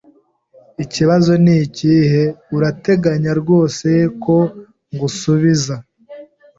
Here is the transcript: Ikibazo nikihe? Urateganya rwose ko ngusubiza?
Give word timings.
Ikibazo 0.83 1.31
nikihe? 1.43 2.23
Urateganya 2.57 3.31
rwose 3.41 3.89
ko 4.23 4.37
ngusubiza? 4.93 5.75